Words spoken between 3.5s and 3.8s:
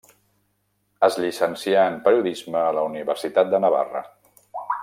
de